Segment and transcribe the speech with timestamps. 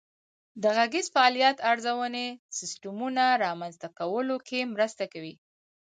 [0.61, 5.33] د غږیز فعالیت ارزونې سیسټمونه رامنځته کولو کې مرسته کوي.